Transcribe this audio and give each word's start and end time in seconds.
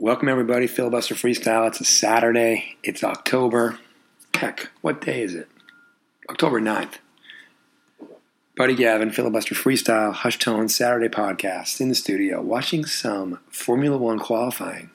Welcome, 0.00 0.28
everybody. 0.28 0.66
Filibuster 0.66 1.14
Freestyle. 1.14 1.68
It's 1.68 1.80
a 1.80 1.84
Saturday. 1.84 2.76
It's 2.82 3.04
October. 3.04 3.78
Heck, 4.34 4.70
what 4.80 5.00
day 5.00 5.22
is 5.22 5.36
it? 5.36 5.48
October 6.28 6.60
9th. 6.60 6.94
Buddy 8.56 8.74
Gavin, 8.74 9.12
Filibuster 9.12 9.54
Freestyle, 9.54 10.12
Hush 10.12 10.40
Tone 10.40 10.68
Saturday 10.68 11.08
podcast 11.08 11.80
in 11.80 11.90
the 11.90 11.94
studio, 11.94 12.42
watching 12.42 12.84
some 12.84 13.38
Formula 13.50 13.96
One 13.96 14.18
qualifying 14.18 14.90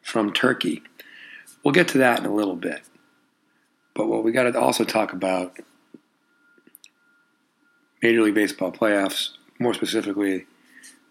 from 0.00 0.32
Turkey. 0.32 0.82
We'll 1.62 1.74
get 1.74 1.88
to 1.88 1.98
that 1.98 2.18
in 2.20 2.24
a 2.24 2.34
little 2.34 2.56
bit. 2.56 2.80
But 3.92 4.06
what 4.06 4.24
we 4.24 4.32
got 4.32 4.44
to 4.44 4.58
also 4.58 4.84
talk 4.84 5.12
about 5.12 5.58
Major 8.02 8.22
League 8.22 8.34
Baseball 8.34 8.72
playoffs, 8.72 9.32
more 9.58 9.74
specifically, 9.74 10.46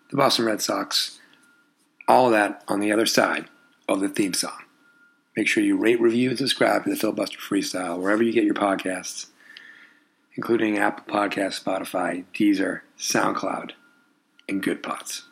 the 0.09 0.17
Boston 0.17 0.45
Red 0.45 0.59
Sox 0.59 1.19
all 2.07 2.29
that 2.29 2.63
on 2.67 2.79
the 2.79 2.91
other 2.91 3.05
side 3.05 3.45
of 3.88 3.99
the 3.99 4.09
theme 4.09 4.33
song. 4.33 4.63
Make 5.35 5.48
sure 5.48 5.63
you 5.63 5.77
rate, 5.77 5.99
review, 5.99 6.30
and 6.30 6.38
subscribe 6.38 6.84
to 6.84 6.89
the 6.89 6.95
Filibuster 6.95 7.38
Freestyle 7.38 7.99
wherever 7.99 8.23
you 8.23 8.31
get 8.31 8.45
your 8.45 8.53
podcasts, 8.53 9.27
including 10.35 10.77
Apple 10.77 11.13
Podcasts, 11.13 11.61
Spotify, 11.61 12.23
Deezer, 12.33 12.81
SoundCloud, 12.97 13.71
and 14.47 14.63
Goodpods. 14.63 15.23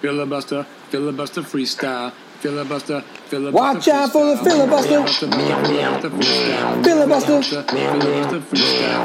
Filibuster, 0.00 0.64
filibuster 0.90 1.42
freestyle. 1.42 2.12
Filibuster, 2.42 3.02
filibuster. 3.28 3.56
Watch 3.56 3.86
out 3.86 4.10
for 4.10 4.26
the 4.26 4.36
filibuster. 4.38 5.06
Filibuster. 6.82 7.62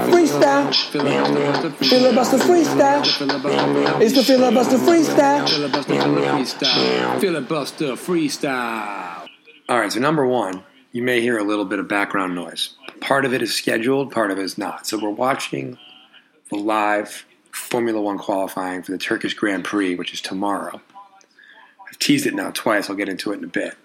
Freestyle. 0.10 0.74
Filibuster 1.88 2.38
freestyle. 2.40 4.02
It's 4.02 4.16
the 4.16 4.24
filibuster 4.24 4.78
freestyle. 4.78 5.46
Filibuster 7.22 7.94
freestyle. 7.94 9.28
All 9.70 9.80
right, 9.82 9.92
so 9.92 10.00
number 10.00 10.26
one, 10.26 10.64
you 10.92 11.04
may 11.04 11.22
hear 11.22 11.38
a 11.38 11.44
little 11.44 11.66
bit 11.66 11.78
of 11.78 11.88
background 11.88 12.34
noise. 12.34 12.72
Part 13.02 13.24
of 13.24 13.36
it 13.36 13.44
is 13.44 13.54
scheduled, 13.54 14.12
part 14.12 14.32
of 14.32 14.40
it 14.40 14.44
is 14.46 14.58
not. 14.58 14.88
So 14.88 14.98
we're 14.98 15.12
watching 15.12 15.78
the 16.50 16.58
live 16.58 17.24
Formula 17.52 18.02
One 18.02 18.18
qualifying 18.18 18.82
for 18.82 18.94
the 18.94 18.98
Turkish 18.98 19.36
Grand 19.36 19.64
Prix, 19.64 19.94
which 19.94 20.12
is 20.12 20.22
tomorrow. 20.22 20.82
I've 21.88 22.00
teased 22.00 22.26
it 22.26 22.34
now 22.34 22.52
twice. 22.52 22.90
I'll 22.90 22.96
get 22.96 23.10
into 23.10 23.32
it 23.32 23.38
in 23.38 23.44
a 23.44 23.48
bit. 23.48 23.76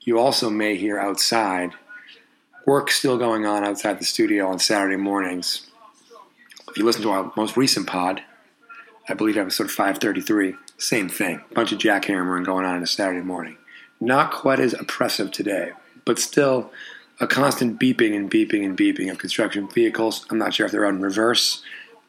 You 0.00 0.18
also 0.18 0.50
may 0.50 0.76
hear 0.76 0.98
outside 0.98 1.72
work 2.66 2.90
still 2.90 3.18
going 3.18 3.44
on 3.46 3.64
outside 3.64 3.98
the 3.98 4.04
studio 4.04 4.48
on 4.48 4.58
Saturday 4.58 4.96
mornings. 4.96 5.70
If 6.68 6.76
you 6.76 6.84
listen 6.84 7.02
to 7.02 7.10
our 7.10 7.32
most 7.36 7.56
recent 7.56 7.86
pod, 7.86 8.22
I 9.08 9.14
believe 9.14 9.36
episode 9.36 9.70
533, 9.70 10.54
same 10.78 11.08
thing. 11.08 11.42
Bunch 11.54 11.72
of 11.72 11.78
jackhammering 11.78 12.44
going 12.44 12.64
on 12.64 12.76
on 12.76 12.82
a 12.82 12.86
Saturday 12.86 13.24
morning. 13.24 13.58
Not 14.00 14.32
quite 14.32 14.60
as 14.60 14.74
oppressive 14.74 15.32
today, 15.32 15.72
but 16.04 16.18
still 16.18 16.70
a 17.20 17.26
constant 17.26 17.78
beeping 17.78 18.16
and 18.16 18.30
beeping 18.30 18.64
and 18.64 18.76
beeping 18.76 19.10
of 19.10 19.18
construction 19.18 19.68
vehicles. 19.68 20.26
I'm 20.30 20.38
not 20.38 20.54
sure 20.54 20.66
if 20.66 20.72
they're 20.72 20.86
on 20.86 21.00
reverse. 21.00 21.62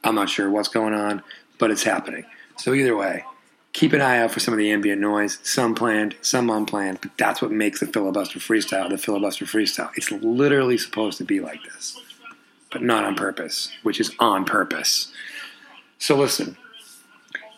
I'm 0.04 0.16
not 0.16 0.30
sure 0.30 0.50
what's 0.50 0.70
going 0.70 0.94
on, 0.94 1.24
but 1.58 1.72
it's 1.72 1.84
happening. 1.84 2.26
So 2.58 2.74
either 2.74 2.96
way, 2.96 3.26
keep 3.74 3.92
an 3.92 4.02
eye 4.02 4.20
out 4.20 4.32
for 4.32 4.40
some 4.40 4.54
of 4.54 4.60
the 4.60 4.72
ambient 4.72 5.02
noise, 5.02 5.40
some 5.44 5.74
planned, 5.76 6.16
some 6.22 6.50
unplanned, 6.50 7.02
but 7.02 7.12
that's 7.18 7.42
what 7.42 7.52
makes 7.52 7.80
the 7.80 7.88
filibuster 7.88 8.40
freestyle 8.40 8.90
the 8.90 8.98
filibuster 8.98 9.46
freestyle. 9.46 9.90
It's 9.96 10.12
literally 10.12 10.78
supposed 10.78 11.18
to 11.18 11.26
be 11.26 11.40
like 11.40 11.64
this, 11.64 12.00
but 12.72 12.84
not 12.84 13.04
on 13.04 13.16
purpose, 13.16 13.72
which 13.82 14.00
is 14.00 14.14
on 14.20 14.46
purpose. 14.46 15.12
So 15.98 16.16
listen, 16.16 16.56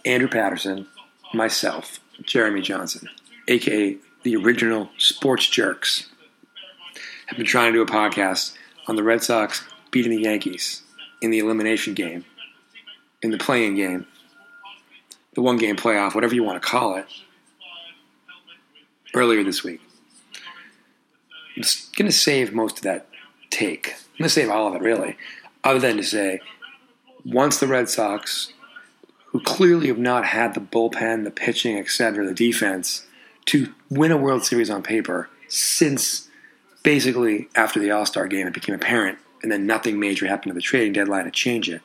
Andrew 0.06 0.30
Patterson, 0.30 0.88
myself, 1.34 2.00
Jeremy 2.24 2.62
Johnson, 2.62 3.10
aka 3.48 3.98
the 4.24 4.36
original 4.38 4.90
Sports 4.98 5.48
Jerks, 5.50 6.10
have 7.28 7.38
been 7.38 7.46
trying 7.46 7.74
to 7.74 7.80
do 7.80 7.82
a 7.82 7.86
podcast 7.86 8.56
on 8.88 8.96
the 8.96 9.04
Red 9.04 9.22
Sox 9.22 9.68
beating 9.92 10.12
the 10.12 10.24
Yankees 10.24 10.82
in 11.22 11.30
the 11.32 11.40
elimination 11.40 11.94
game, 11.94 12.24
in 13.22 13.32
the 13.32 13.38
playing 13.38 13.76
game, 13.76 14.06
the 15.36 15.42
one 15.42 15.58
game 15.58 15.76
playoff, 15.76 16.16
whatever 16.16 16.34
you 16.34 16.44
want 16.44 16.62
to 16.62 16.68
call 16.68 16.96
it, 16.96 17.06
earlier 19.14 19.44
this 19.44 19.64
week. 19.64 19.82
I'm 21.56 21.64
going 21.96 22.08
to 22.08 22.12
save 22.12 22.54
most 22.54 22.78
of 22.78 22.84
that 22.84 23.08
take. 23.50 23.90
I'm 23.90 24.20
going 24.20 24.26
to 24.26 24.30
save 24.30 24.50
all 24.50 24.68
of 24.68 24.76
it, 24.76 24.82
really, 24.82 25.18
other 25.64 25.80
than 25.80 25.98
to 25.98 26.04
say 26.04 26.40
once 27.24 27.60
the 27.60 27.68
Red 27.68 27.90
Sox, 27.90 28.54
who 29.28 29.40
clearly 29.42 29.88
have 29.88 29.98
not 29.98 30.26
had 30.26 30.54
the 30.54 30.62
bullpen, 30.62 31.24
the 31.24 31.32
pitching, 31.32 31.78
etc., 31.78 32.26
the 32.26 32.34
defense, 32.34 33.06
to 33.46 33.74
win 33.90 34.12
a 34.12 34.18
World 34.18 34.44
Series 34.44 34.70
on 34.70 34.84
paper 34.84 35.30
since 35.48 36.30
basically 36.84 37.50
after 37.56 37.80
the 37.80 37.92
All 37.92 38.06
Star 38.06 38.28
game, 38.28 38.48
it 38.48 38.54
became 38.54 38.76
apparent, 38.76 39.18
and 39.44 39.52
then 39.52 39.66
nothing 39.66 40.00
major 40.00 40.28
happened 40.28 40.52
to 40.52 40.56
the 40.56 40.62
trading 40.62 40.94
deadline 40.94 41.26
to 41.26 41.32
change 41.32 41.70
it 41.70 41.82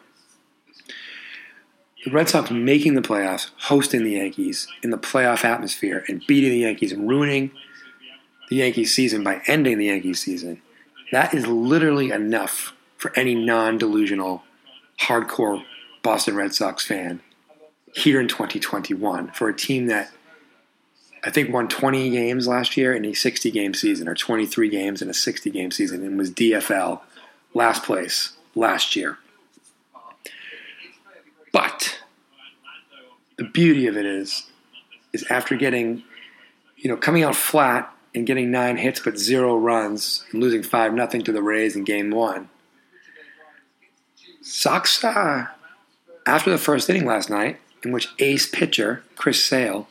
the 2.05 2.11
Red 2.11 2.29
Sox 2.29 2.51
making 2.51 2.95
the 2.95 3.03
playoffs, 3.03 3.51
hosting 3.59 4.05
the 4.05 4.13
Yankees 4.13 4.67
in 4.83 4.91
the 4.91 4.99
playoff 4.99 5.45
atmosphere, 5.45 6.05
and 6.09 6.25
beating 6.27 6.51
the 6.51 6.59
Yankees 6.59 6.93
and 6.93 7.09
ruining 7.09 7.51
the 8.49 8.57
Yankees 8.57 8.95
season 8.95 9.23
by 9.23 9.43
ending 9.47 9.79
the 9.79 9.87
Yankees 9.87 10.21
season, 10.21 10.63
that 11.13 11.35
is 11.35 11.47
literally 11.47 12.11
enough 12.11 12.75
for 12.97 13.13
any 13.17 13.35
non 13.35 13.79
delusional, 13.79 14.43
hardcore 15.03 15.65
Boston 16.03 16.37
Red 16.37 16.55
Sox 16.55 16.87
fan 16.87 17.21
here 17.95 18.21
in 18.21 18.29
2021 18.29 19.33
for 19.33 19.49
a 19.49 19.57
team 19.57 19.87
that 19.87 20.11
I 21.23 21.31
think 21.31 21.53
won 21.53 21.69
20 21.69 22.11
games 22.11 22.49
last 22.49 22.77
year 22.77 22.95
in 22.95 23.05
a 23.05 23.15
60 23.15 23.51
game 23.51 23.75
season, 23.75 24.09
or 24.09 24.15
23 24.15 24.69
games 24.69 25.03
in 25.03 25.11
a 25.11 25.15
60 25.15 25.51
game 25.51 25.71
season, 25.71 26.03
and 26.03 26.17
was 26.17 26.31
DFL 26.31 27.01
last 27.53 27.83
place 27.83 28.37
last 28.55 28.97
year. 28.97 29.19
But 31.53 32.01
the 33.37 33.45
beauty 33.45 33.87
of 33.87 33.97
it 33.97 34.07
is, 34.07 34.51
is 35.13 35.25
after 35.31 35.57
getting, 35.57 36.03
you 36.77 36.91
know, 36.91 36.97
coming 36.97 37.23
out 37.23 37.35
flat 37.35 37.93
and 38.15 38.27
getting 38.27 38.51
nine 38.51 38.77
hits 38.77 39.01
but 39.01 39.19
zero 39.19 39.57
runs 39.57 40.25
and 40.33 40.43
losing 40.43 40.63
five 40.63 40.93
nothing 40.93 41.23
to 41.23 41.33
the 41.33 41.43
Rays 41.43 41.77
in 41.77 41.85
Game 41.85 42.11
One. 42.11 42.49
Sox, 44.43 45.03
uh, 45.05 45.47
after 46.27 46.51
the 46.51 46.59
first 46.59 46.89
inning 46.91 47.07
last 47.07 47.31
night, 47.31 47.59
in 47.85 47.93
which 47.93 48.09
ace 48.19 48.49
pitcher 48.49 49.03
Chris 49.17 49.45
Sale 49.45 49.89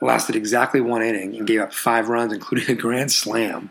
lasted 0.00 0.34
exactly 0.34 0.80
one 0.80 1.02
inning 1.02 1.36
and 1.36 1.46
gave 1.46 1.60
up 1.60 1.72
five 1.72 2.08
runs, 2.08 2.32
including 2.32 2.70
a 2.70 2.80
grand 2.80 3.12
slam, 3.12 3.70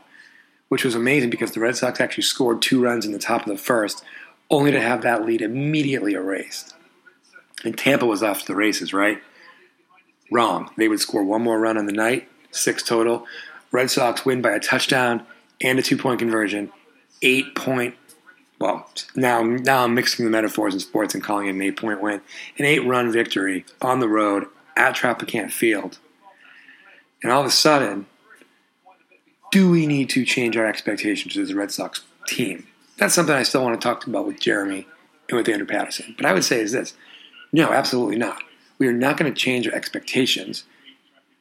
which 0.68 0.84
was 0.84 0.96
amazing 0.96 1.30
because 1.30 1.52
the 1.52 1.60
Red 1.60 1.76
Sox 1.76 2.00
actually 2.00 2.24
scored 2.24 2.62
two 2.62 2.82
runs 2.82 3.06
in 3.06 3.12
the 3.12 3.20
top 3.20 3.42
of 3.42 3.48
the 3.48 3.58
first, 3.58 4.04
only 4.50 4.72
to 4.72 4.82
have 4.82 5.02
that 5.02 5.26
lead 5.26 5.42
immediately 5.42 6.14
erased. 6.14 6.76
And 7.64 7.78
Tampa 7.78 8.06
was 8.06 8.24
off 8.24 8.42
to 8.42 8.48
the 8.48 8.56
races, 8.56 8.94
right? 8.94 9.22
Wrong. 10.32 10.70
They 10.78 10.88
would 10.88 11.00
score 11.00 11.24
one 11.24 11.42
more 11.42 11.60
run 11.60 11.78
on 11.78 11.86
the 11.86 11.92
night, 11.92 12.30
six 12.52 12.84
total. 12.84 13.26
Red 13.72 13.92
Sox 13.92 14.26
win 14.26 14.42
by 14.42 14.52
a 14.52 14.60
touchdown 14.60 15.26
and 15.62 15.78
a 15.80 15.82
two 15.82 15.98
point 15.98 16.20
conversion. 16.20 16.72
Eight 17.22 17.54
point, 17.56 17.96
well, 18.60 18.90
now, 19.16 19.42
now 19.44 19.84
I'm 19.84 19.94
mixing 19.94 20.26
the 20.26 20.32
metaphors 20.32 20.74
in 20.74 20.80
sports 20.80 21.14
and 21.14 21.24
calling 21.24 21.48
it 21.48 21.52
an 21.52 21.62
eight 21.62 21.78
point 21.78 22.02
win. 22.02 22.22
An 22.58 22.66
eight 22.66 22.86
run 22.86 23.12
victory 23.12 23.66
on 23.82 24.00
the 24.00 24.08
road 24.08 24.46
at 24.78 24.96
Tropicana 24.96 25.52
Field. 25.52 26.00
And 27.22 27.32
all 27.32 27.42
of 27.42 27.48
a 27.48 27.52
sudden, 27.52 28.06
do 29.52 29.70
we 29.70 29.88
need 29.88 30.10
to 30.12 30.24
change 30.24 30.56
our 30.56 30.66
expectations 30.66 31.36
as 31.36 31.50
a 31.50 31.56
Red 31.56 31.72
Sox 31.72 32.02
team? 32.28 32.68
That's 32.98 33.14
something 33.14 33.36
I 33.36 33.44
still 33.44 33.64
want 33.64 33.80
to 33.80 33.86
talk 33.86 34.06
about 34.08 34.28
with 34.28 34.40
Jeremy 34.40 34.88
and 35.28 35.38
with 35.38 35.50
Andrew 35.50 35.68
Patterson. 35.68 36.14
But 36.16 36.26
I 36.26 36.34
would 36.34 36.44
say 36.44 36.62
is 36.62 36.72
this 36.72 36.94
no, 37.52 37.72
absolutely 37.72 38.18
not. 38.18 38.44
We 38.78 38.88
are 38.88 38.94
not 38.94 39.18
going 39.18 39.32
to 39.32 39.40
change 39.40 39.68
our 39.68 39.74
expectations. 39.74 40.64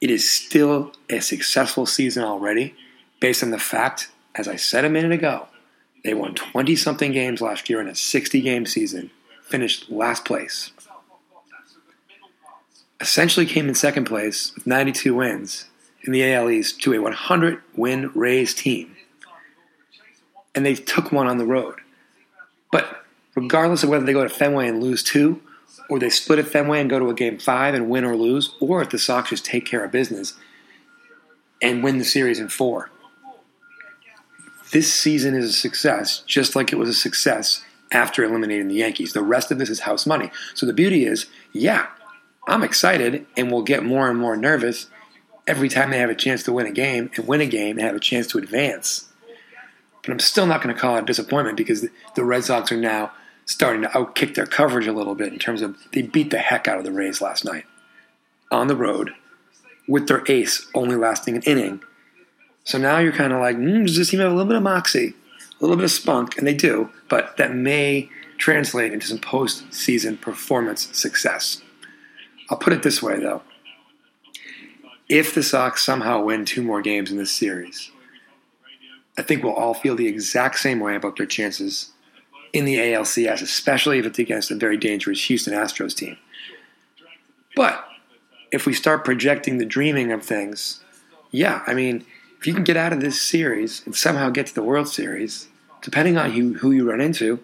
It 0.01 0.11
is 0.11 0.29
still 0.29 0.93
a 1.09 1.21
successful 1.21 1.87
season 1.87 2.25
already 2.25 2.75
based 3.21 3.43
on 3.43 3.51
the 3.51 3.59
fact, 3.59 4.11
as 4.35 4.49
I 4.49 4.57
said 4.57 4.85
a 4.85 4.91
minute 4.91 5.13
ago, 5.13 5.49
they 6.05 6.15
won 6.15 6.35
20 6.35 6.77
something 6.77 7.13
games 7.13 7.41
last 7.41 7.69
year 7.69 7.81
in 7.81 7.89
a 7.89 7.95
60 7.95 8.41
game 8.41 8.67
season, 8.67 9.11
finished 9.43 9.91
last 9.91 10.25
place. 10.25 10.73
Essentially 13.01 13.47
came 13.47 13.69
in 13.69 13.75
second 13.75 14.05
place 14.05 14.55
with 14.55 14.67
92 14.67 15.15
wins 15.15 15.67
in 16.03 16.13
the 16.13 16.33
AL 16.33 16.51
East 16.51 16.81
to 16.83 16.95
a 16.95 17.01
100 17.01 17.61
win 17.77 18.11
Rays 18.15 18.55
team. 18.55 18.97
And 20.55 20.65
they 20.65 20.75
took 20.75 21.13
one 21.13 21.29
on 21.29 21.39
the 21.39 21.47
road. 21.47 21.77
But 22.73 23.05
regardless 23.37 23.83
of 23.83 23.91
whether 23.91 24.05
they 24.05 24.13
go 24.13 24.25
to 24.25 24.29
Fenway 24.29 24.69
and 24.69 24.83
lose 24.83 25.03
two, 25.03 25.41
or 25.89 25.99
they 25.99 26.11
split 26.11 26.39
at 26.39 26.47
Fenway 26.47 26.81
and 26.81 26.91
go 26.91 26.99
to 26.99 27.11
a 27.11 27.15
game 27.15 27.39
five 27.39 27.75
and 27.75 27.89
win 27.89 28.05
or 28.05 28.17
lose, 28.17 28.55
or 28.61 28.83
if 28.83 28.91
the 28.91 28.99
Sox 28.99 29.31
just 29.31 29.45
take 29.45 29.65
care 29.65 29.85
of 29.85 29.91
business 29.91 30.35
and 31.63 31.83
win 31.83 31.99
the 31.99 32.05
series 32.05 32.39
in 32.39 32.49
four. 32.49 32.91
This 34.71 34.93
season 34.93 35.35
is 35.35 35.47
a 35.47 35.53
success, 35.53 36.21
just 36.27 36.55
like 36.55 36.73
it 36.73 36.77
was 36.79 36.91
a 36.91 36.95
success 36.95 37.65
after 37.91 38.23
eliminating 38.23 38.69
the 38.69 38.75
Yankees. 38.75 39.15
The 39.15 39.23
rest 39.23 39.51
of 39.51 39.59
this 39.59 39.71
is 39.71 39.81
house 39.81 40.07
money. 40.07 40.31
So 40.55 40.67
the 40.67 40.75
beauty 40.75 41.07
is, 41.07 41.27
yeah, 41.53 41.87
I'm 42.47 42.63
excited 42.63 43.27
and 43.37 43.51
will 43.51 43.63
get 43.63 43.83
more 43.83 44.11
and 44.11 44.19
more 44.19 44.37
nervous 44.37 44.89
every 45.47 45.71
time 45.71 45.91
they 45.91 45.99
have 45.99 46.11
a 46.11 46.15
chance 46.15 46.43
to 46.43 46.53
win 46.53 46.67
a 46.67 46.73
game 46.73 47.11
and 47.17 47.27
win 47.27 47.41
a 47.41 47.47
game 47.47 47.79
and 47.79 47.87
have 47.87 47.97
a 47.97 48.01
chance 48.01 48.27
to 48.29 48.39
advance. 48.39 49.09
But 50.03 50.13
I'm 50.13 50.19
still 50.19 50.47
not 50.47 50.63
going 50.63 50.75
to 50.75 50.81
call 50.81 50.97
it 50.97 51.03
a 51.03 51.07
disappointment 51.07 51.57
because 51.57 51.87
the 52.15 52.25
Red 52.25 52.45
Sox 52.45 52.71
are 52.71 52.77
now 52.77 53.13
starting 53.49 53.81
to 53.81 53.89
outkick 53.89 54.35
their 54.35 54.47
coverage 54.47 54.87
a 54.87 54.93
little 54.93 55.15
bit 55.15 55.33
in 55.33 55.39
terms 55.39 55.63
of 55.63 55.75
they 55.93 56.03
beat 56.03 56.31
the 56.31 56.39
heck 56.39 56.69
out 56.69 56.77
of 56.77 56.85
the 56.85 56.93
Rays 56.93 57.23
last 57.23 57.47
night 57.47 57.65
on 58.51 58.67
the 58.69 58.77
road 58.77 59.15
with 59.89 60.07
their 60.07 60.23
ace 60.29 60.69
only 60.75 60.97
lasting 60.97 61.35
an 61.35 61.43
inning. 61.43 61.83
So 62.65 62.77
now 62.77 62.99
you're 62.99 63.11
kind 63.11 63.33
of 63.33 63.41
like, 63.41 63.57
mm, 63.57 63.87
does 63.87 63.97
this 63.97 64.11
team 64.11 64.21
have 64.21 64.31
a 64.31 64.35
little 64.35 64.49
bit 64.49 64.59
of 64.59 64.63
moxie, 64.63 65.15
a 65.39 65.45
little 65.61 65.77
bit 65.77 65.87
of 65.87 65.91
spunk? 65.91 66.37
And 66.37 66.47
they 66.47 66.53
do, 66.53 66.91
but 67.09 67.39
that 67.39 67.55
may 67.55 68.11
translate 68.37 68.93
into 68.93 69.07
some 69.07 69.19
postseason 69.19 70.21
performance 70.21 70.95
success. 70.97 71.63
I'll 72.51 72.59
put 72.59 72.75
it 72.75 72.83
this 72.83 73.03
way, 73.03 73.19
though. 73.19 73.43
If 75.09 75.35
the 75.35 75.43
Sox 75.43 75.83
somehow 75.83 76.23
win 76.23 76.45
two 76.45 76.63
more 76.63 76.83
games 76.83 77.11
in 77.11 77.17
this 77.17 77.31
series, 77.31 77.91
I 79.17 79.23
think 79.23 79.43
we'll 79.43 79.55
all 79.55 79.73
feel 79.73 79.97
the 79.97 80.07
exact 80.07 80.59
same 80.59 80.81
way 80.81 80.95
about 80.95 81.17
their 81.17 81.25
chances 81.25 81.93
in 82.53 82.65
the 82.65 82.77
ALCS, 82.77 83.43
especially 83.43 83.99
if 83.99 84.07
it's 84.07 84.19
against 84.19 84.51
a 84.51 84.55
very 84.55 84.77
dangerous 84.77 85.25
Houston 85.25 85.55
Astros 85.55 85.95
team. 85.95 86.17
But 87.55 87.87
if 88.51 88.67
we 88.67 88.73
start 88.73 89.05
projecting 89.05 89.59
the 89.59 89.65
dreaming 89.65 90.13
of 90.13 90.23
things, 90.23 90.83
yeah, 91.31 91.63
I 91.67 91.75
mean, 91.75 92.05
if 92.39 92.47
you 92.47 92.55
can 92.55 92.65
get 92.65 92.77
out 92.77 92.93
of 92.93 93.01
this 93.01 93.21
series 93.21 93.85
and 93.85 93.95
somehow 93.95 94.31
get 94.31 94.47
to 94.47 94.55
the 94.55 94.63
World 94.63 94.89
Series, 94.89 95.49
depending 95.83 96.17
on 96.17 96.31
who, 96.31 96.55
who 96.55 96.71
you 96.71 96.89
run 96.89 97.01
into, 97.01 97.41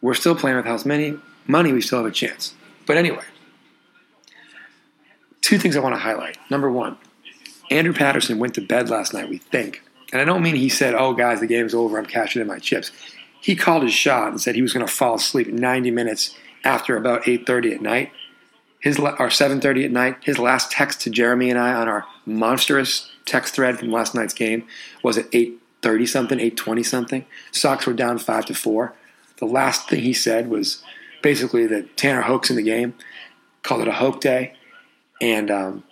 we're 0.00 0.14
still 0.14 0.34
playing 0.34 0.56
with 0.56 0.66
house 0.66 0.84
many 0.84 1.16
money. 1.46 1.72
We 1.72 1.80
still 1.80 1.98
have 1.98 2.06
a 2.06 2.14
chance. 2.14 2.54
But 2.86 2.96
anyway, 2.96 3.24
two 5.40 5.58
things 5.58 5.76
I 5.76 5.80
want 5.80 5.94
to 5.94 6.00
highlight. 6.00 6.38
Number 6.50 6.70
one, 6.70 6.98
Andrew 7.70 7.94
Patterson 7.94 8.38
went 8.38 8.54
to 8.54 8.60
bed 8.60 8.90
last 8.90 9.14
night. 9.14 9.28
We 9.28 9.38
think, 9.38 9.82
and 10.12 10.20
I 10.20 10.24
don't 10.24 10.42
mean 10.42 10.56
he 10.56 10.68
said, 10.68 10.94
"Oh, 10.94 11.14
guys, 11.14 11.40
the 11.40 11.46
game's 11.46 11.74
over. 11.74 11.98
I'm 11.98 12.06
cashing 12.06 12.42
in 12.42 12.48
my 12.48 12.58
chips." 12.58 12.90
He 13.42 13.56
called 13.56 13.82
his 13.82 13.92
shot 13.92 14.28
and 14.28 14.40
said 14.40 14.54
he 14.54 14.62
was 14.62 14.72
going 14.72 14.86
to 14.86 14.92
fall 14.92 15.16
asleep 15.16 15.48
90 15.48 15.90
minutes 15.90 16.36
after 16.64 16.96
about 16.96 17.24
8:30 17.24 17.74
at 17.74 17.82
night. 17.82 18.12
His 18.78 18.98
or 18.98 19.28
7:30 19.28 19.84
at 19.84 19.90
night. 19.90 20.16
His 20.22 20.38
last 20.38 20.70
text 20.70 21.00
to 21.02 21.10
Jeremy 21.10 21.50
and 21.50 21.58
I 21.58 21.74
on 21.74 21.88
our 21.88 22.06
monstrous 22.24 23.10
text 23.26 23.54
thread 23.54 23.80
from 23.80 23.90
last 23.90 24.14
night's 24.14 24.32
game 24.32 24.64
was 25.02 25.18
at 25.18 25.28
8:30 25.32 26.06
something, 26.06 26.38
8:20 26.38 26.84
something. 26.84 27.24
Sox 27.50 27.84
were 27.84 27.92
down 27.92 28.18
five 28.18 28.46
to 28.46 28.54
four. 28.54 28.94
The 29.38 29.46
last 29.46 29.88
thing 29.88 30.02
he 30.02 30.12
said 30.12 30.48
was 30.48 30.80
basically 31.20 31.66
that 31.66 31.96
Tanner 31.96 32.22
Houck's 32.22 32.50
in 32.50 32.56
the 32.56 32.62
game, 32.62 32.94
called 33.64 33.82
it 33.82 33.88
a 33.88 33.92
hoax 33.92 34.18
day, 34.20 34.54
and 35.20 35.50
um, 35.50 35.84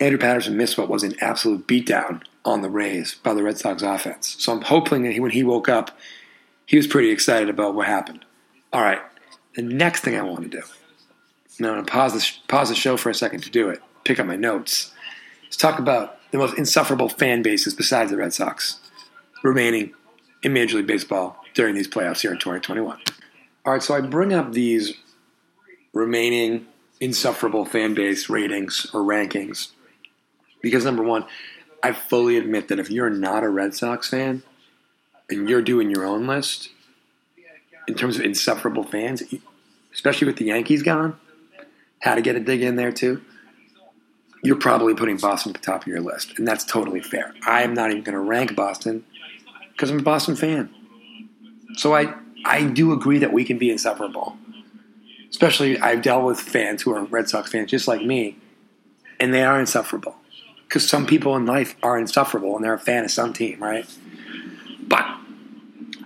Andrew 0.00 0.18
Patterson 0.18 0.56
missed 0.56 0.76
what 0.76 0.90
was 0.90 1.02
an 1.02 1.14
absolute 1.22 1.66
beatdown 1.66 2.22
on 2.44 2.60
the 2.60 2.68
Rays 2.68 3.14
by 3.14 3.32
the 3.32 3.42
Red 3.42 3.56
Sox 3.56 3.82
offense. 3.82 4.36
So 4.38 4.52
I'm 4.52 4.62
hoping 4.62 5.02
that 5.04 5.12
he, 5.12 5.20
when 5.20 5.30
he 5.30 5.42
woke 5.42 5.68
up, 5.68 5.96
he 6.68 6.76
was 6.76 6.86
pretty 6.86 7.10
excited 7.10 7.48
about 7.48 7.74
what 7.74 7.86
happened. 7.86 8.26
All 8.74 8.82
right, 8.82 9.00
the 9.54 9.62
next 9.62 10.02
thing 10.02 10.16
I 10.16 10.22
want 10.22 10.42
to 10.42 10.48
do, 10.48 10.62
and 11.56 11.66
I'm 11.66 11.74
going 11.74 11.84
to 11.84 11.90
pause 11.90 12.12
the, 12.12 12.24
pause 12.46 12.68
the 12.68 12.74
show 12.74 12.98
for 12.98 13.08
a 13.08 13.14
second 13.14 13.42
to 13.44 13.50
do 13.50 13.70
it, 13.70 13.80
pick 14.04 14.20
up 14.20 14.26
my 14.26 14.36
notes, 14.36 14.92
is 15.48 15.56
talk 15.56 15.78
about 15.78 16.18
the 16.30 16.36
most 16.36 16.58
insufferable 16.58 17.08
fan 17.08 17.40
bases 17.40 17.72
besides 17.72 18.10
the 18.10 18.18
Red 18.18 18.34
Sox 18.34 18.80
remaining 19.42 19.94
in 20.42 20.52
Major 20.52 20.76
League 20.76 20.86
Baseball 20.86 21.42
during 21.54 21.74
these 21.74 21.88
playoffs 21.88 22.20
here 22.20 22.32
in 22.32 22.38
2021. 22.38 22.98
All 23.64 23.72
right, 23.72 23.82
so 23.82 23.94
I 23.94 24.02
bring 24.02 24.34
up 24.34 24.52
these 24.52 24.92
remaining 25.94 26.66
insufferable 27.00 27.64
fan 27.64 27.94
base 27.94 28.28
ratings 28.28 28.86
or 28.92 29.00
rankings 29.00 29.68
because 30.60 30.84
number 30.84 31.02
one, 31.02 31.24
I 31.82 31.92
fully 31.92 32.36
admit 32.36 32.68
that 32.68 32.78
if 32.78 32.90
you're 32.90 33.08
not 33.08 33.42
a 33.42 33.48
Red 33.48 33.74
Sox 33.74 34.10
fan 34.10 34.42
and 35.30 35.48
you're 35.48 35.62
doing 35.62 35.90
your 35.90 36.04
own 36.04 36.26
list 36.26 36.70
in 37.86 37.94
terms 37.94 38.18
of 38.18 38.24
insufferable 38.24 38.84
fans, 38.84 39.22
especially 39.92 40.26
with 40.26 40.36
the 40.36 40.46
Yankees 40.46 40.82
gone, 40.82 41.18
how 42.00 42.14
to 42.14 42.20
get 42.20 42.36
a 42.36 42.40
dig 42.40 42.62
in 42.62 42.76
there 42.76 42.92
too. 42.92 43.22
You're 44.42 44.56
probably 44.56 44.94
putting 44.94 45.16
Boston 45.16 45.50
at 45.50 45.60
the 45.60 45.66
top 45.66 45.82
of 45.82 45.88
your 45.88 46.00
list, 46.00 46.38
and 46.38 46.46
that's 46.46 46.64
totally 46.64 47.00
fair. 47.00 47.34
I 47.46 47.62
am 47.62 47.74
not 47.74 47.90
even 47.90 48.04
going 48.04 48.14
to 48.14 48.20
rank 48.20 48.54
Boston 48.54 49.04
because 49.72 49.90
I'm 49.90 49.98
a 49.98 50.02
Boston 50.02 50.36
fan. 50.36 50.70
So 51.74 51.94
I 51.94 52.14
I 52.44 52.64
do 52.64 52.92
agree 52.92 53.18
that 53.18 53.32
we 53.32 53.44
can 53.44 53.58
be 53.58 53.70
insufferable. 53.70 54.36
Especially 55.28 55.78
I've 55.80 56.02
dealt 56.02 56.24
with 56.24 56.40
fans 56.40 56.82
who 56.82 56.94
are 56.94 57.04
Red 57.04 57.28
Sox 57.28 57.50
fans 57.50 57.70
just 57.70 57.88
like 57.88 58.02
me, 58.02 58.36
and 59.18 59.34
they 59.34 59.42
are 59.42 59.58
insufferable. 59.58 60.16
Because 60.68 60.88
some 60.88 61.06
people 61.06 61.34
in 61.34 61.46
life 61.46 61.76
are 61.82 61.98
insufferable 61.98 62.54
and 62.54 62.64
they're 62.64 62.74
a 62.74 62.78
fan 62.78 63.04
of 63.04 63.10
some 63.10 63.32
team, 63.32 63.62
right? 63.62 63.86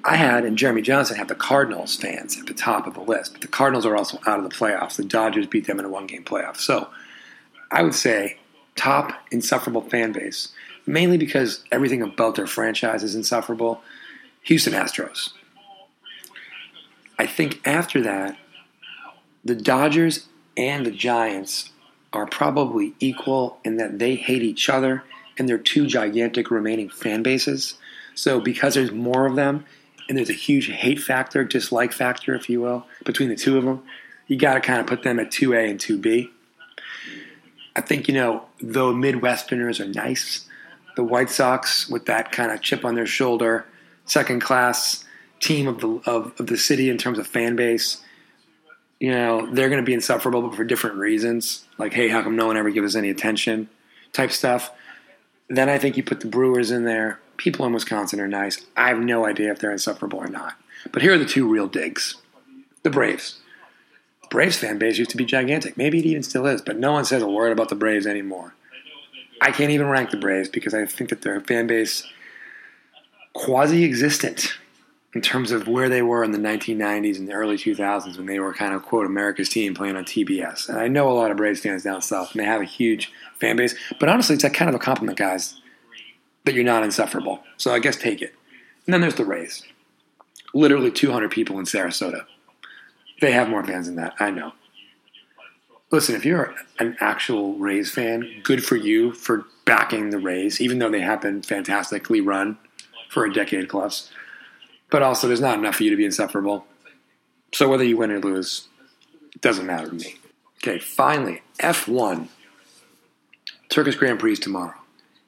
I 0.04 0.16
had 0.16 0.44
and 0.44 0.58
Jeremy 0.58 0.82
Johnson 0.82 1.16
had 1.16 1.28
the 1.28 1.34
Cardinals 1.34 1.96
fans 1.96 2.38
at 2.38 2.46
the 2.46 2.54
top 2.54 2.87
of 2.87 2.94
the 2.94 3.00
list, 3.00 3.32
but 3.32 3.40
the 3.40 3.49
Cardinals 3.49 3.87
are 3.87 3.96
also 3.96 4.19
out 4.26 4.38
of 4.38 4.44
the 4.44 4.54
playoffs. 4.54 4.96
The 4.96 5.04
Dodgers 5.04 5.46
beat 5.46 5.66
them 5.66 5.78
in 5.78 5.84
a 5.84 5.88
one 5.88 6.06
game 6.06 6.25
playoff. 6.25 6.56
So 6.56 6.88
I 7.70 7.82
would 7.82 7.94
say 7.94 8.38
top 8.75 9.12
insufferable 9.31 9.82
fan 9.82 10.12
base, 10.12 10.49
mainly 10.87 11.19
because 11.19 11.64
everything 11.70 12.02
about 12.02 12.34
their 12.34 12.46
franchise 12.46 13.02
is 13.02 13.14
insufferable. 13.14 13.81
Houston 14.43 14.72
Astros. 14.72 15.31
I 17.19 17.26
think 17.26 17.60
after 17.64 18.02
that, 18.02 18.37
the 19.44 19.55
Dodgers 19.55 20.26
and 20.56 20.84
the 20.84 20.90
Giants 20.90 21.70
are 22.12 22.26
probably 22.26 22.94
equal 22.98 23.58
in 23.64 23.76
that 23.76 23.98
they 23.98 24.16
hate 24.16 24.43
each 24.43 24.69
other 24.69 25.05
and 25.38 25.48
they're 25.48 25.58
two 25.58 25.87
gigantic 25.87 26.50
remaining 26.50 26.88
fan 26.88 27.22
bases. 27.22 27.75
So 28.14 28.40
because 28.40 28.75
there's 28.75 28.90
more 28.90 29.26
of 29.26 29.37
them 29.37 29.64
and 30.08 30.19
there's 30.19 30.31
a 30.31 30.34
huge 30.34 30.69
hate 30.69 31.00
factor, 31.00 31.44
dislike 31.44 31.93
factor, 31.93 32.34
if 32.34 32.49
you 32.49 32.60
will, 32.60 32.87
between 33.04 33.28
the 33.28 33.37
two 33.37 33.56
of 33.58 33.64
them, 33.64 33.82
you 34.26 34.37
got 34.37 34.54
to 34.54 34.60
kind 34.60 34.81
of 34.81 34.87
put 34.87 35.02
them 35.02 35.19
at 35.19 35.31
2A 35.31 35.70
and 35.70 35.78
2B. 35.78 36.31
I 37.75 37.81
think, 37.81 38.08
you 38.08 38.14
know, 38.14 38.44
though 38.60 38.93
Midwesterners 38.93 39.81
are 39.81 39.88
nice, 39.88 40.46
the 40.96 41.04
White 41.04 41.31
Sox, 41.31 41.88
with 41.88 42.06
that 42.06 42.32
kind 42.32 42.52
of 42.52 42.60
chip 42.60 42.84
on 42.84 42.94
their 42.94 43.06
shoulder, 43.06 43.66
second 44.04 44.40
class 44.40 45.04
team 45.40 45.66
of 45.66 45.81
the, 45.81 46.00
of, 46.06 46.38
of 46.38 46.46
the 46.46 46.56
city 46.56 46.90
in 46.90 46.98
terms 46.98 47.19
of 47.19 47.26
fan 47.26 47.56
base, 47.56 48.02
you 49.00 49.10
know, 49.10 49.46
they're 49.52 49.69
going 49.69 49.82
to 49.82 49.87
be 49.87 49.94
insufferable, 49.94 50.43
but 50.43 50.55
for 50.55 50.64
different 50.64 50.96
reasons. 50.96 51.64
Like, 51.78 51.93
hey, 51.93 52.08
how 52.08 52.22
come 52.22 52.37
no 52.37 52.46
one 52.46 52.56
ever 52.56 52.70
gives 52.70 52.94
us 52.94 52.98
any 52.98 53.10
attention 53.10 53.69
type 54.12 54.31
stuff. 54.31 54.70
Then 55.48 55.69
I 55.69 55.78
think 55.78 55.96
you 55.96 56.02
put 56.02 56.20
the 56.20 56.26
Brewers 56.26 56.70
in 56.70 56.84
there. 56.84 57.20
People 57.36 57.67
in 57.67 57.72
Wisconsin 57.72 58.20
are 58.20 58.29
nice. 58.29 58.65
I 58.77 58.89
have 58.89 59.01
no 59.01 59.27
idea 59.27 59.51
if 59.51 59.58
they're 59.58 59.72
insufferable 59.72 60.19
or 60.19 60.29
not. 60.29 60.55
But 60.91 61.03
here 61.03 61.15
are 61.15 61.19
the 61.19 61.24
two 61.24 61.48
real 61.48 61.69
digs 61.69 62.17
the 62.82 62.91
Braves. 62.91 63.39
Braves 64.31 64.56
fan 64.56 64.79
base 64.79 64.98
used 64.98 65.10
to 65.10 65.17
be 65.17 65.24
gigantic. 65.24 65.77
Maybe 65.77 65.98
it 65.98 66.06
even 66.06 66.22
still 66.22 66.46
is, 66.46 66.62
but 66.62 66.79
no 66.79 66.93
one 66.93 67.05
says 67.05 67.22
a 67.22 67.29
word 67.29 67.53
about 67.53 67.69
the 67.69 67.74
Braves 67.74 68.06
anymore. 68.06 68.55
I 69.41 69.51
can't 69.51 69.70
even 69.70 69.89
rank 69.89 70.10
the 70.10 70.17
Braves 70.17 70.48
because 70.48 70.72
I 70.72 70.86
think 70.86 71.10
that 71.10 71.22
their 71.22 71.41
fan 71.41 71.67
base 71.67 72.05
quasi 73.34 73.84
existent 73.84 74.58
in 75.15 75.20
terms 75.20 75.51
of 75.51 75.69
where 75.69 75.89
they 75.89 76.01
were 76.01 76.24
in 76.24 76.32
the 76.32 76.39
1990s 76.39 77.19
and 77.19 77.29
the 77.29 77.32
early 77.32 77.56
2000s 77.56 78.17
when 78.17 78.27
they 78.27 78.39
were 78.39 78.55
kind 78.55 78.72
of 78.72 78.82
quote 78.82 79.05
America's 79.05 79.48
team 79.48 79.74
playing 79.74 79.96
on 79.96 80.05
TBS. 80.05 80.69
And 80.69 80.79
I 80.79 80.89
know 80.89 81.10
a 81.10 81.12
lot 81.12 81.31
of 81.31 81.36
Braves 81.36 81.60
fans 81.60 81.82
down 81.82 82.01
south 82.01 82.32
and 82.32 82.41
they 82.41 82.46
have 82.46 82.62
a 82.62 82.65
huge 82.65 83.12
fan 83.39 83.56
base, 83.56 83.74
but 84.01 84.08
honestly, 84.08 84.34
it's 84.34 84.44
a 84.44 84.51
kind 84.51 84.69
of 84.69 84.74
a 84.74 84.79
compliment, 84.79 85.19
guys, 85.19 85.60
that 86.44 86.55
you're 86.55 86.65
not 86.65 86.84
insufferable. 86.84 87.43
So 87.56 87.72
I 87.72 87.79
guess 87.79 87.96
take 87.96 88.22
it. 88.22 88.34
And 88.87 88.94
then 88.94 89.01
there's 89.01 89.15
the 89.15 89.25
Rays. 89.25 89.63
Literally 90.55 90.91
200 90.91 91.31
people 91.31 91.58
in 91.58 91.65
Sarasota. 91.65 92.25
They 93.20 93.32
have 93.32 93.49
more 93.49 93.65
fans 93.65 93.87
than 93.87 93.96
that. 93.96 94.15
I 94.19 94.31
know. 94.31 94.53
Listen, 95.91 96.15
if 96.15 96.25
you're 96.25 96.55
an 96.79 96.96
actual 97.01 97.55
Rays 97.55 97.91
fan, 97.91 98.41
good 98.43 98.65
for 98.65 98.77
you 98.77 99.13
for 99.13 99.44
backing 99.65 100.11
the 100.11 100.19
Rays, 100.19 100.61
even 100.61 100.79
though 100.79 100.91
they 100.91 101.01
have 101.01 101.20
been 101.20 101.43
fantastically 101.43 102.20
run 102.20 102.58
for 103.11 103.25
a 103.25 103.32
decade 103.32 103.69
plus. 103.69 104.11
But 104.91 105.03
also, 105.03 105.27
there's 105.27 105.41
not 105.41 105.58
enough 105.58 105.77
for 105.77 105.84
you 105.84 105.91
to 105.91 105.96
be 105.96 106.05
insufferable. 106.05 106.67
So 107.55 107.69
whether 107.69 107.84
you 107.84 107.99
win 107.99 108.11
or 108.11 108.20
lose, 108.20 108.69
it 109.34 109.41
doesn't 109.43 109.67
matter 109.67 109.89
to 109.89 109.94
me. 109.94 110.17
Okay, 110.58 110.79
finally, 110.79 111.43
F1. 111.61 112.29
Turkish 113.69 113.96
Grand 113.96 114.19
Prix 114.19 114.37
tomorrow. 114.37 114.75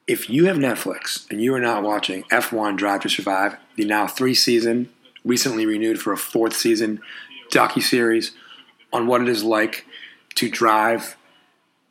If 0.07 0.29
you 0.29 0.47
have 0.47 0.59
Netflix 0.59 1.31
and 1.31 1.41
you 1.41 1.55
are 1.55 1.61
not 1.61 1.83
watching 1.83 2.25
F1 2.25 2.77
Drive 2.77 3.01
to 3.01 3.09
Survive, 3.09 3.57
the 3.77 3.87
now 3.87 4.07
three 4.07 4.35
season, 4.35 4.91
recently 5.25 5.65
renewed 5.65 5.99
for 5.99 6.13
a 6.13 6.19
fourth 6.19 6.55
season 6.55 7.01
docu 7.51 7.83
series 7.83 8.33
on 8.93 9.07
what 9.07 9.23
it 9.23 9.29
is 9.29 9.43
like 9.43 9.87
to 10.35 10.51
drive, 10.51 11.17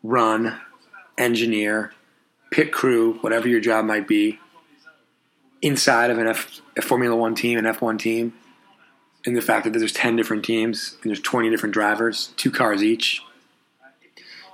run, 0.03 0.59
engineer, 1.17 1.91
pit 2.51 2.71
crew, 2.71 3.13
whatever 3.21 3.47
your 3.47 3.59
job 3.59 3.83
might 3.83 4.07
be, 4.07 4.39
inside 5.63 6.11
of 6.11 6.19
an 6.19 6.27
F, 6.27 6.61
a 6.77 6.83
Formula 6.83 7.15
One 7.15 7.33
team, 7.33 7.57
an 7.57 7.65
F1 7.65 7.97
team, 7.97 8.33
and 9.25 9.35
the 9.35 9.41
fact 9.41 9.63
that 9.63 9.71
there's 9.71 9.91
10 9.91 10.15
different 10.15 10.45
teams 10.45 10.97
and 11.01 11.09
there's 11.09 11.19
20 11.19 11.49
different 11.49 11.73
drivers, 11.73 12.31
two 12.37 12.51
cars 12.51 12.83
each, 12.83 13.23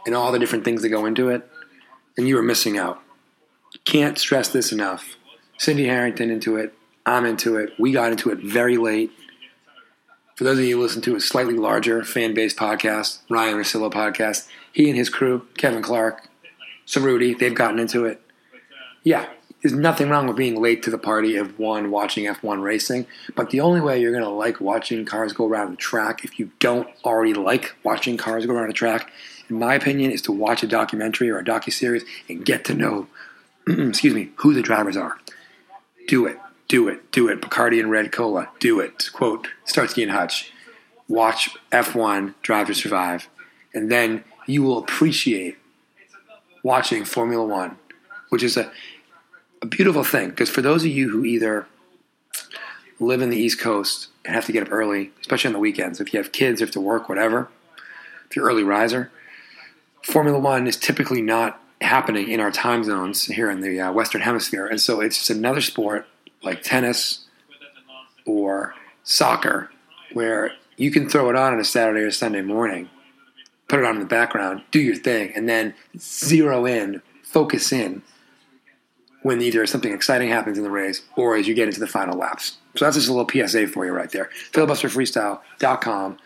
and 0.06 0.16
all 0.16 0.32
the 0.32 0.39
different 0.39 0.63
things 0.63 0.82
that 0.82 0.89
go 0.89 1.06
into 1.06 1.28
it. 1.28 1.46
and 2.18 2.28
you 2.28 2.38
are 2.38 2.44
missing 2.44 2.78
out. 2.78 3.01
Can't 3.86 4.18
stress 4.18 4.50
this 4.50 4.72
enough. 4.72 5.16
Cindy 5.58 5.86
Harrington 5.86 6.30
into 6.30 6.58
it. 6.58 6.74
I'm 7.06 7.26
into 7.26 7.58
it. 7.58 7.74
We 7.80 7.92
got 7.92 8.12
into 8.12 8.30
it 8.30 8.40
very 8.40 8.78
late. 8.78 9.12
For 10.36 10.44
those 10.44 10.60
of 10.60 10.66
you 10.66 10.78
who 10.78 10.84
listen 10.84 11.02
to 11.02 11.16
a 11.16 11.20
slightly 11.20 11.56
larger 11.56 12.04
fan 12.04 12.34
based 12.34 12.56
podcast, 12.58 13.20
Ryan 13.30 13.56
Russillo 13.56 13.92
podcast, 13.92 14.48
he 14.72 14.90
and 14.90 14.98
his 14.98 15.10
crew, 15.10 15.48
Kevin 15.58 15.82
Clark, 15.82 16.30
Cerruti, 16.88 17.38
they've 17.38 17.54
gotten 17.54 17.80
into 17.80 18.06
it. 18.06 18.22
Yeah, 19.04 19.28
there's 19.62 19.74
nothing 19.74 20.10
wrong 20.10 20.28
with 20.28 20.38
being 20.38 20.62
late 20.62 20.82
to 20.84 20.90
the 20.90 20.98
party 20.98 21.36
of 21.36 21.60
one 21.60 21.92
watching 21.92 22.26
F1 22.26 22.62
racing, 22.64 23.06
but 23.36 23.50
the 23.50 23.60
only 23.60 23.82
way 23.82 24.00
you're 24.00 24.14
going 24.14 24.24
to 24.24 24.30
like 24.30 24.62
watching 24.62 25.04
cars 25.04 25.34
go 25.34 25.46
around 25.46 25.72
the 25.72 25.78
track 25.78 26.24
if 26.24 26.40
you 26.40 26.52
don't 26.60 26.88
already 27.04 27.34
like 27.34 27.76
watching 27.84 28.16
cars 28.16 28.46
go 28.46 28.54
around 28.54 28.70
the 28.70 28.74
track, 28.74 29.12
in 29.50 29.60
my 29.60 29.76
opinion, 29.76 30.12
is 30.12 30.22
to 30.22 30.32
watch 30.32 30.64
a 30.64 30.68
documentary 30.68 31.30
or 31.30 31.40
a 31.40 31.44
docu-series 31.44 32.06
and 32.30 32.46
get 32.46 32.64
to 32.66 32.74
know, 32.74 33.08
excuse 33.90 34.14
me, 34.14 34.32
who 34.38 34.54
the 34.54 34.62
drivers 34.62 34.98
are. 34.98 35.18
Do 36.08 36.26
it, 36.26 36.38
do 36.68 36.88
it, 36.88 37.12
do 37.12 37.28
it. 37.28 37.42
Bacardi 37.42 37.80
and 37.80 37.92
Red 37.92 38.12
Cola, 38.12 38.50
do 38.60 38.80
it. 38.80 39.10
Quote 39.14 39.48
Starsky 39.66 40.04
and 40.04 40.12
Hutch. 40.12 40.52
Watch 41.08 41.50
F1 41.72 42.36
Drive 42.44 42.68
to 42.68 42.76
Survive, 42.76 43.30
and 43.74 43.92
then 43.92 44.24
you 44.46 44.62
will 44.62 44.78
appreciate 44.78 45.58
watching 46.64 47.04
Formula 47.04 47.44
One, 47.44 47.78
which 48.30 48.44
is 48.44 48.58
a 48.58 48.72
a 49.62 49.66
beautiful 49.66 50.04
thing 50.04 50.30
because 50.30 50.50
for 50.50 50.62
those 50.62 50.84
of 50.84 50.92
you 50.92 51.10
who 51.10 51.26
either 51.26 51.68
live 53.00 53.22
in 53.22 53.30
the 53.30 53.38
East 53.38 53.60
Coast 53.60 54.08
and 54.26 54.36
have 54.36 54.46
to 54.46 54.52
get 54.52 54.64
up 54.64 54.72
early, 54.72 55.12
especially 55.22 55.50
on 55.50 55.54
the 55.54 55.60
weekends, 55.60 56.00
if 56.00 56.14
you 56.14 56.20
have 56.20 56.32
kids, 56.32 56.62
if 56.62 56.72
to 56.72 56.82
work, 56.82 57.10
whatever, 57.10 57.50
if 58.30 58.36
you're 58.36 58.46
early 58.46 58.64
riser, 58.64 59.12
Formula 60.04 60.40
One 60.40 60.68
is 60.68 60.78
typically 60.78 61.22
not 61.22 61.62
happening 61.82 62.30
in 62.30 62.40
our 62.40 62.52
time 62.52 62.84
zones 62.84 63.26
here 63.26 63.50
in 63.50 63.62
the 63.62 63.80
uh, 63.80 63.92
Western 63.92 64.22
Hemisphere, 64.22 64.68
and 64.68 64.80
so 64.80 65.02
it's 65.02 65.18
just 65.18 65.30
another 65.30 65.62
sport 65.62 66.08
like 66.44 66.64
tennis 66.64 67.26
or 68.26 68.74
soccer 69.04 69.70
where 70.14 70.52
you 70.78 70.92
can 70.92 71.10
throw 71.10 71.30
it 71.30 71.36
on 71.36 71.54
on 71.54 71.60
a 71.60 71.66
Saturday 71.66 72.02
or 72.02 72.12
Sunday 72.12 72.42
morning, 72.42 72.90
put 73.68 73.80
it 73.80 73.86
on 73.86 73.96
in 73.96 74.00
the 74.00 74.08
background, 74.08 74.64
do 74.72 74.80
your 74.80 74.96
thing, 74.96 75.32
and 75.36 75.48
then 75.48 75.74
zero 75.98 76.66
in, 76.66 77.02
focus 77.24 77.72
in 77.72 78.02
when 79.22 79.42
either 79.42 79.66
something 79.66 79.94
exciting 79.94 80.30
happens 80.30 80.58
in 80.58 80.64
the 80.64 80.72
race 80.72 81.02
or 81.18 81.36
as 81.36 81.48
you 81.48 81.54
get 81.54 81.68
into 81.68 81.80
the 81.80 81.88
final 81.88 82.18
laps. 82.18 82.58
So 82.76 82.86
that's 82.86 82.96
just 82.96 83.10
a 83.10 83.14
little 83.14 83.28
PSA 83.30 83.68
for 83.68 83.86
you 83.86 83.92
right 83.92 84.10
there. 84.10 84.30
Filibusterfreestyle.com. 84.54 86.18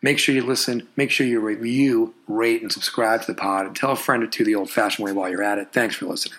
Make 0.00 0.18
sure 0.18 0.34
you 0.34 0.44
listen. 0.44 0.88
Make 0.96 1.10
sure 1.10 1.26
you 1.26 1.40
review, 1.40 2.14
rate, 2.26 2.62
and 2.62 2.70
subscribe 2.70 3.22
to 3.22 3.26
the 3.32 3.34
pod. 3.34 3.66
And 3.66 3.74
tell 3.74 3.90
a 3.90 3.96
friend 3.96 4.22
or 4.22 4.28
two 4.28 4.44
the 4.44 4.54
old 4.54 4.70
fashioned 4.70 5.04
way 5.04 5.12
while 5.12 5.28
you're 5.28 5.42
at 5.42 5.58
it. 5.58 5.72
Thanks 5.72 5.96
for 5.96 6.06
listening. 6.06 6.38